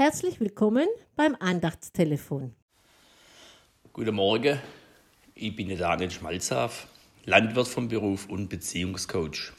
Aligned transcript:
Herzlich 0.00 0.38
willkommen 0.38 0.86
beim 1.16 1.34
Andachtstelefon. 1.40 2.54
Guten 3.92 4.14
Morgen, 4.14 4.60
ich 5.34 5.56
bin 5.56 5.76
Daniel 5.76 6.12
Schmalzhaf, 6.12 6.86
Landwirt 7.24 7.66
vom 7.66 7.88
Beruf 7.88 8.28
und 8.28 8.48
Beziehungscoach. 8.48 9.50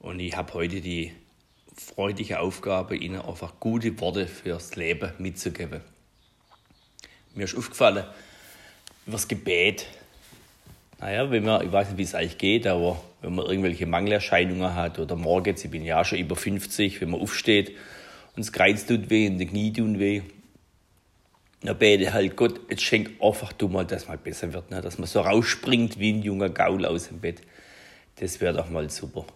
Und 0.00 0.18
ich 0.18 0.36
habe 0.36 0.52
heute 0.54 0.80
die 0.80 1.12
freudige 1.76 2.40
Aufgabe, 2.40 2.96
Ihnen 2.96 3.20
einfach 3.20 3.60
gute 3.60 4.00
Worte 4.00 4.26
fürs 4.26 4.74
Leben 4.74 5.12
mitzugeben. 5.18 5.80
Mir 7.36 7.44
ist 7.44 7.56
aufgefallen, 7.56 8.06
über 9.06 9.12
das 9.12 9.28
Gebet. 9.28 9.86
Naja, 10.98 11.30
wenn 11.30 11.44
man, 11.44 11.64
ich 11.64 11.70
weiß 11.70 11.90
nicht, 11.90 11.98
wie 11.98 12.02
es 12.02 12.16
eigentlich 12.16 12.38
geht, 12.38 12.66
aber 12.66 13.00
wenn 13.20 13.36
man 13.36 13.46
irgendwelche 13.46 13.86
Mangelerscheinungen 13.86 14.74
hat 14.74 14.98
oder 14.98 15.14
morgens, 15.14 15.64
ich 15.64 15.70
bin 15.70 15.84
ja 15.84 16.04
schon 16.04 16.18
über 16.18 16.34
50, 16.34 17.00
wenn 17.00 17.10
man 17.10 17.20
aufsteht 17.20 17.76
und 18.40 18.46
das 18.46 18.52
Kreuz 18.54 18.86
tut 18.86 19.10
weh 19.10 19.28
und 19.28 19.36
die 19.36 19.44
Knie 19.44 19.70
tun 19.70 19.98
weh. 19.98 20.22
Dann 21.60 21.76
bete 21.76 22.10
halt 22.14 22.36
Gott, 22.36 22.58
jetzt 22.70 22.80
schenk 22.80 23.10
einfach 23.20 23.52
du 23.52 23.68
mal, 23.68 23.84
dass 23.84 24.08
mal 24.08 24.16
besser 24.16 24.54
wird, 24.54 24.70
ne? 24.70 24.80
dass 24.80 24.96
man 24.96 25.06
so 25.06 25.20
rausspringt 25.20 25.98
wie 26.00 26.14
ein 26.14 26.22
junger 26.22 26.48
Gaul 26.48 26.86
aus 26.86 27.08
dem 27.08 27.20
Bett. 27.20 27.42
Das 28.16 28.40
wäre 28.40 28.54
doch 28.54 28.70
mal 28.70 28.88
super. 28.88 29.26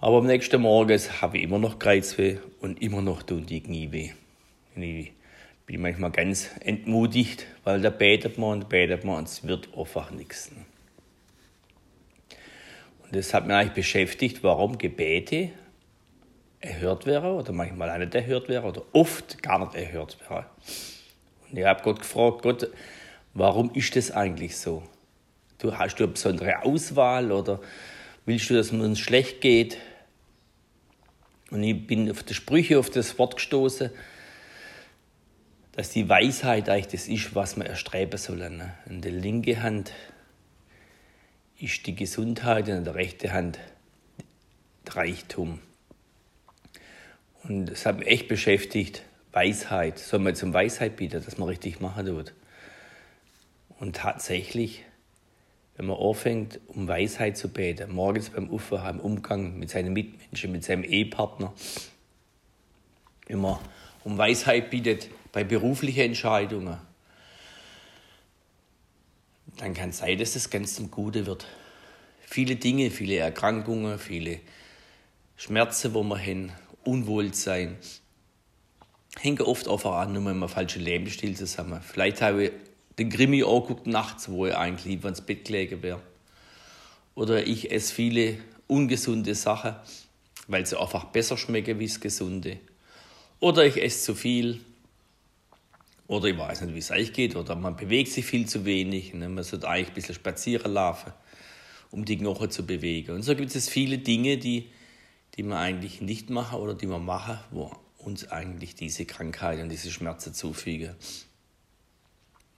Aber 0.00 0.18
am 0.18 0.26
nächsten 0.26 0.60
Morgen 0.60 1.00
habe 1.22 1.38
ich 1.38 1.44
immer 1.44 1.58
noch 1.58 1.78
Kreuzweh 1.78 2.36
und 2.60 2.82
immer 2.82 3.00
noch 3.00 3.22
tun 3.22 3.46
die 3.46 3.62
Knie 3.62 3.90
weh. 3.90 4.10
Ich 4.76 5.12
bin 5.64 5.80
manchmal 5.80 6.10
ganz 6.10 6.50
entmutigt, 6.60 7.46
weil 7.64 7.80
da 7.80 7.88
betet 7.88 8.36
man 8.36 8.58
und 8.58 8.68
betet 8.68 9.02
man 9.04 9.20
und 9.20 9.28
es 9.28 9.46
wird 9.46 9.70
einfach 9.74 10.10
nichts. 10.10 10.50
Ne? 10.50 10.58
Und 13.04 13.16
das 13.16 13.32
hat 13.32 13.46
mich 13.46 13.56
eigentlich 13.56 13.72
beschäftigt, 13.72 14.42
warum 14.42 14.76
Gebete 14.76 15.52
erhört 16.60 17.06
wäre 17.06 17.32
oder 17.32 17.52
manchmal 17.52 17.90
auch 17.90 17.98
nicht 17.98 18.14
erhört 18.14 18.48
wäre 18.48 18.66
oder 18.66 18.82
oft 18.92 19.42
gar 19.42 19.60
nicht 19.60 19.74
erhört 19.74 20.18
wäre. 20.20 20.46
Und 21.50 21.58
ich 21.58 21.64
habe 21.64 21.82
Gott 21.82 22.00
gefragt, 22.00 22.42
Gott, 22.42 22.68
warum 23.34 23.70
ist 23.74 23.94
das 23.96 24.10
eigentlich 24.10 24.56
so? 24.56 24.82
Du 25.58 25.76
hast 25.76 25.96
du 25.96 26.04
eine 26.04 26.12
besondere 26.12 26.62
Auswahl 26.62 27.32
oder 27.32 27.60
willst 28.26 28.50
du, 28.50 28.54
dass 28.54 28.66
es 28.66 28.72
uns 28.72 28.98
schlecht 28.98 29.40
geht? 29.40 29.78
Und 31.50 31.62
ich 31.62 31.86
bin 31.86 32.10
auf 32.10 32.22
die 32.22 32.34
Sprüche, 32.34 32.78
auf 32.78 32.90
das 32.90 33.18
Wort 33.18 33.36
gestoßen, 33.36 33.90
dass 35.72 35.90
die 35.90 36.08
Weisheit 36.08 36.68
eigentlich 36.68 36.88
das 36.88 37.08
ist, 37.08 37.34
was 37.34 37.56
wir 37.56 37.64
erstreben 37.64 38.18
sollen. 38.18 38.58
Ne? 38.58 38.74
In 38.86 39.00
der 39.00 39.12
linken 39.12 39.62
Hand 39.62 39.92
ist 41.58 41.86
die 41.86 41.94
Gesundheit 41.94 42.68
und 42.68 42.78
in 42.78 42.84
der 42.84 42.94
rechten 42.94 43.32
Hand 43.32 43.58
der 44.86 44.96
Reichtum. 44.96 45.60
Und 47.44 47.70
es 47.70 47.86
hat 47.86 47.98
mich 47.98 48.08
echt 48.08 48.28
beschäftigt, 48.28 49.02
Weisheit. 49.32 49.98
Soll 49.98 50.20
man 50.20 50.34
zum 50.34 50.52
Weisheit 50.52 50.96
bieten, 50.96 51.22
dass 51.24 51.38
man 51.38 51.48
richtig 51.48 51.80
machen 51.80 52.06
tut? 52.06 52.34
Und 53.78 53.96
tatsächlich, 53.96 54.84
wenn 55.76 55.86
man 55.86 55.98
anfängt, 55.98 56.58
um 56.68 56.88
Weisheit 56.88 57.36
zu 57.36 57.48
beten, 57.48 57.92
morgens 57.92 58.30
beim 58.30 58.50
Aufwachen, 58.50 58.98
im 58.98 59.00
Umgang 59.00 59.58
mit 59.58 59.70
seinen 59.70 59.92
Mitmenschen, 59.92 60.50
mit 60.50 60.64
seinem 60.64 60.82
Ehepartner, 60.82 61.52
wenn 63.26 63.40
man 63.40 63.58
um 64.04 64.18
Weisheit 64.18 64.70
bietet 64.70 65.08
bei 65.32 65.44
beruflichen 65.44 66.00
Entscheidungen, 66.00 66.78
dann 69.58 69.74
kann 69.74 69.90
es 69.90 69.98
sein, 69.98 70.18
dass 70.18 70.32
das 70.32 70.50
ganz 70.50 70.74
zum 70.74 70.90
Gute 70.90 71.26
wird. 71.26 71.46
Viele 72.20 72.56
Dinge, 72.56 72.90
viele 72.90 73.16
Erkrankungen, 73.16 73.98
viele 73.98 74.40
Schmerzen, 75.36 75.94
wo 75.94 76.02
man 76.02 76.18
hin 76.18 76.52
Unwohlsein. 76.84 77.76
Hängt 79.18 79.40
oft 79.40 79.68
einfach 79.68 79.96
an, 79.96 80.12
nur 80.12 80.34
mit 80.34 80.50
falschen 80.50 80.82
Lebensstil 80.82 81.36
zusammen. 81.36 81.80
Vielleicht 81.82 82.22
habe 82.22 82.44
ich 82.44 82.52
den 82.98 83.10
Grimmi 83.10 83.42
angeguckt 83.42 83.86
nachts, 83.86 84.28
wo 84.28 84.46
ich 84.46 84.54
eigentlich 84.54 84.86
lieber 84.86 85.08
ins 85.08 85.20
Bett 85.20 85.44
gelegen 85.44 85.82
wäre. 85.82 86.00
Oder 87.14 87.46
ich 87.46 87.70
esse 87.70 87.92
viele 87.92 88.38
ungesunde 88.66 89.34
Sachen, 89.34 89.74
weil 90.46 90.66
sie 90.66 90.78
einfach 90.78 91.04
besser 91.04 91.36
schmecken 91.36 91.78
wie 91.78 91.86
das 91.86 92.00
Gesunde. 92.00 92.58
Oder 93.40 93.66
ich 93.66 93.82
esse 93.82 94.04
zu 94.04 94.14
viel. 94.14 94.60
Oder 96.06 96.28
ich 96.28 96.38
weiß 96.38 96.62
nicht, 96.62 96.74
wie 96.74 96.78
es 96.78 96.90
euch 96.90 97.12
geht. 97.12 97.36
Oder 97.36 97.54
man 97.54 97.76
bewegt 97.76 98.12
sich 98.12 98.24
viel 98.24 98.46
zu 98.46 98.64
wenig. 98.64 99.14
Ne? 99.14 99.28
Man 99.28 99.44
sollte 99.44 99.68
eigentlich 99.68 99.88
ein 99.88 99.94
bisschen 99.94 100.14
spazieren 100.14 100.72
laufen, 100.72 101.12
um 101.90 102.04
die 102.04 102.16
Knochen 102.18 102.50
zu 102.50 102.64
bewegen. 102.64 103.12
Und 103.12 103.22
so 103.22 103.34
gibt 103.36 103.54
es 103.54 103.68
viele 103.68 103.98
Dinge, 103.98 104.38
die 104.38 104.70
die 105.38 105.44
wir 105.44 105.56
eigentlich 105.56 106.00
nicht 106.00 106.30
machen 106.30 106.58
oder 106.58 106.74
die 106.74 106.88
wir 106.88 106.98
machen, 106.98 107.38
wo 107.52 107.70
uns 107.98 108.28
eigentlich 108.28 108.74
diese 108.74 109.06
Krankheit 109.06 109.60
und 109.60 109.68
diese 109.68 109.92
Schmerzen 109.92 110.34
zufügen. 110.34 110.96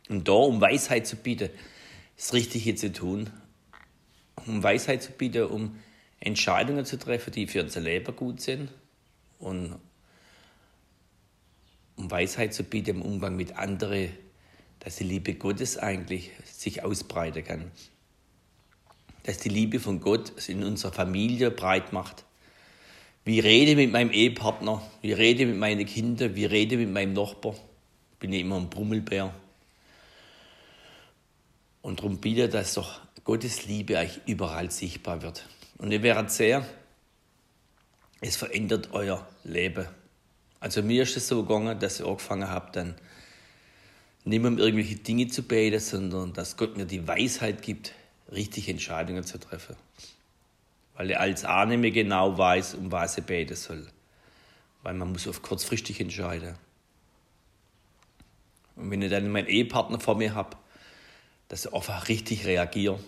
Und 0.08 0.26
da, 0.26 0.32
um 0.32 0.62
Weisheit 0.62 1.06
zu 1.06 1.16
bieten, 1.16 1.50
das 2.16 2.32
Richtige 2.32 2.74
zu 2.74 2.90
tun, 2.90 3.28
um 4.46 4.62
Weisheit 4.62 5.02
zu 5.02 5.12
bieten, 5.12 5.44
um 5.44 5.76
Entscheidungen 6.20 6.86
zu 6.86 6.98
treffen, 6.98 7.32
die 7.32 7.46
für 7.46 7.62
unser 7.62 7.80
Leben 7.80 8.16
gut 8.16 8.40
sind 8.40 8.70
und 9.38 9.76
um 11.96 12.10
Weisheit 12.10 12.54
zu 12.54 12.64
bieten 12.64 12.96
im 12.96 13.02
Umgang 13.02 13.36
mit 13.36 13.58
anderen, 13.58 14.08
dass 14.78 14.96
die 14.96 15.04
Liebe 15.04 15.34
Gottes 15.34 15.76
eigentlich 15.76 16.30
sich 16.46 16.82
ausbreiten 16.82 17.44
kann. 17.44 17.70
Dass 19.24 19.36
die 19.36 19.50
Liebe 19.50 19.80
von 19.80 20.00
Gott 20.00 20.48
in 20.48 20.64
unserer 20.64 20.92
Familie 20.92 21.50
breit 21.50 21.92
macht 21.92 22.24
wie 23.30 23.38
rede 23.38 23.76
mit 23.76 23.92
meinem 23.92 24.10
Ehepartner, 24.10 24.82
wie 25.02 25.12
rede 25.12 25.46
mit 25.46 25.56
meinen 25.56 25.86
Kindern, 25.86 26.34
wie 26.34 26.46
rede 26.46 26.76
mit 26.76 26.90
meinem 26.90 27.12
Nachbar. 27.12 27.54
Bin 28.18 28.32
ich 28.32 28.40
immer 28.40 28.56
ein 28.56 28.68
Brummelbär. 28.68 29.32
Und 31.80 32.00
darum 32.00 32.18
bitte, 32.18 32.48
dass 32.48 32.74
doch 32.74 33.00
Gottes 33.22 33.66
Liebe 33.66 33.96
euch 33.96 34.20
überall 34.26 34.72
sichtbar 34.72 35.22
wird. 35.22 35.46
Und 35.78 35.92
ihr 35.92 36.02
werdet 36.02 36.32
sehen, 36.32 36.64
es 38.20 38.34
verändert 38.34 38.88
euer 38.90 39.24
Leben. 39.44 39.86
Also 40.58 40.82
mir 40.82 41.04
ist 41.04 41.16
es 41.16 41.28
so 41.28 41.44
gegangen, 41.44 41.78
dass 41.78 42.00
ich 42.00 42.06
angefangen 42.06 42.48
habe, 42.48 42.72
dann 42.72 42.96
nicht 44.24 44.42
mehr 44.42 44.50
um 44.50 44.58
irgendwelche 44.58 44.96
Dinge 44.96 45.28
zu 45.28 45.44
beten, 45.44 45.78
sondern 45.78 46.32
dass 46.32 46.56
Gott 46.56 46.76
mir 46.76 46.84
die 46.84 47.06
Weisheit 47.06 47.62
gibt, 47.62 47.92
richtige 48.32 48.72
Entscheidungen 48.72 49.22
zu 49.22 49.38
treffen 49.38 49.76
weil 51.00 51.12
er 51.12 51.20
als 51.20 51.44
mehr 51.44 51.90
genau 51.92 52.36
weiß, 52.36 52.74
um 52.74 52.92
was 52.92 53.16
er 53.16 53.22
beten 53.22 53.56
soll. 53.56 53.86
Weil 54.82 54.92
man 54.92 55.10
muss 55.10 55.26
oft 55.26 55.40
kurzfristig 55.40 55.98
entscheiden. 55.98 56.56
Und 58.76 58.90
wenn 58.90 59.00
ich 59.00 59.10
dann 59.10 59.32
meinen 59.32 59.46
Ehepartner 59.46 59.98
vor 59.98 60.16
mir 60.16 60.34
habe, 60.34 60.58
dass 61.48 61.64
er 61.64 61.72
einfach 61.72 62.08
richtig 62.08 62.44
reagiert, 62.44 63.00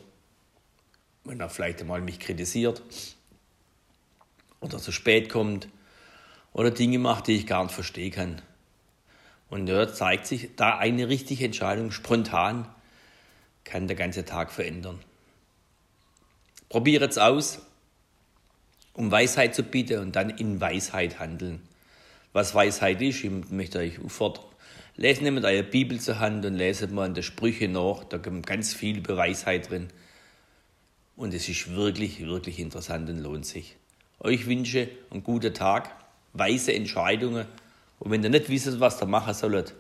wenn 1.25 1.39
er 1.39 1.51
vielleicht 1.51 1.83
einmal 1.83 2.01
mich 2.01 2.19
kritisiert 2.19 2.83
oder 4.61 4.79
zu 4.79 4.91
spät 4.91 5.29
kommt 5.29 5.69
oder 6.55 6.71
Dinge 6.71 6.99
macht, 6.99 7.27
die 7.27 7.37
ich 7.37 7.47
gar 7.47 7.63
nicht 7.63 7.75
verstehen 7.75 8.13
kann. 8.13 8.43
Und 9.51 9.67
dort 9.67 9.95
zeigt 9.95 10.27
sich, 10.27 10.49
da 10.57 10.79
eine 10.79 11.11
richtige 11.11 11.45
Entscheidung 11.45 11.91
spontan 11.91 12.67
kann 13.65 13.87
der 13.87 13.97
ganze 13.97 14.25
Tag 14.25 14.51
verändern. 14.51 14.99
Probiere 16.71 17.05
es 17.05 17.19
aus 17.19 17.61
um 18.95 19.11
Weisheit 19.11 19.55
zu 19.55 19.63
bieten 19.63 20.01
und 20.01 20.17
dann 20.17 20.31
in 20.31 20.61
Weisheit 20.61 21.19
handeln. 21.19 21.61
Was 22.33 22.55
Weisheit 22.55 23.01
ist, 23.03 23.25
ich 23.25 23.31
möchte 23.51 23.79
euch 23.79 24.03
auffordern. 24.03 24.45
Lesen 24.97 25.25
nehmt 25.25 25.45
eure 25.45 25.63
Bibel 25.63 25.99
zur 26.01 26.19
Hand 26.19 26.45
und 26.45 26.55
lesen 26.55 26.95
mal 26.95 27.07
in 27.07 27.15
der 27.15 27.23
Sprüche 27.23 27.69
nach, 27.69 28.05
da 28.05 28.19
kommt 28.19 28.47
ganz 28.47 28.75
viel 28.75 28.99
über 28.99 29.17
Weisheit 29.17 29.71
drin. 29.71 29.89
Und 31.17 31.33
es 31.35 31.49
ist 31.49 31.75
wirklich, 31.75 32.21
wirklich 32.27 32.59
interessant 32.59 33.09
und 33.09 33.19
lohnt 33.19 33.47
sich. 33.47 33.77
Euch 34.21 34.47
wünsche 34.47 34.89
einen 35.11 35.23
guten 35.23 35.55
Tag, 35.55 35.91
weise 36.33 36.75
Entscheidungen 36.75 37.47
und 37.99 38.11
wenn 38.11 38.23
ihr 38.23 38.31
nicht 38.31 38.49
wisst, 38.49 38.81
was 38.81 39.03
ihr 39.03 39.07
machen 39.07 39.35
sollt, 39.35 39.75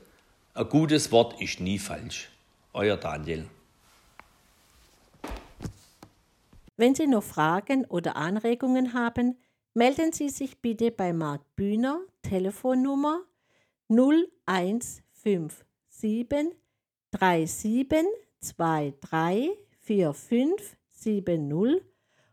ein 0.54 0.68
gutes 0.68 1.12
Wort 1.12 1.40
ist 1.40 1.60
nie 1.60 1.78
falsch. 1.78 2.28
Euer 2.72 2.96
Daniel. 2.96 3.46
Wenn 6.82 6.96
Sie 6.96 7.06
noch 7.06 7.22
Fragen 7.22 7.84
oder 7.84 8.16
Anregungen 8.16 8.92
haben, 8.92 9.38
melden 9.72 10.10
Sie 10.10 10.30
sich 10.30 10.60
bitte 10.60 10.90
bei 10.90 11.12
Marc 11.12 11.42
Bühner, 11.54 12.00
Telefonnummer 12.22 13.20
0157 13.88 15.64
3723 17.12 19.50
4570 19.78 21.84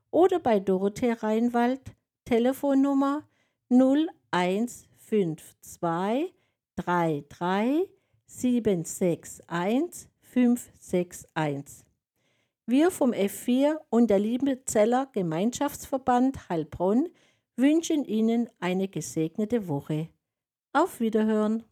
oder 0.09 0.39
bei 0.39 0.59
Dorothee 0.59 1.11
Reinwald, 1.11 1.81
Telefonnummer 2.25 3.21
0152 3.69 6.33
33 6.75 7.87
761 8.25 10.09
561. 10.23 11.88
Wir 12.71 12.91
vom 12.91 13.13
F4 13.13 13.77
und 13.89 14.11
der 14.11 14.19
Liebezeller 14.19 15.07
Gemeinschaftsverband 15.11 16.49
Heilbronn 16.49 17.09
wünschen 17.55 18.05
Ihnen 18.05 18.47
eine 18.59 18.87
gesegnete 18.87 19.67
Woche. 19.67 20.09
Auf 20.71 20.99
Wiederhören! 20.99 21.63